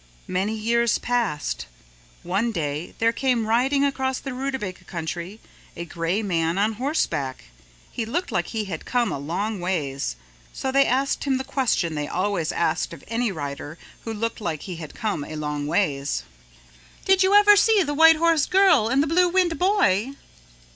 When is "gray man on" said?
5.85-6.71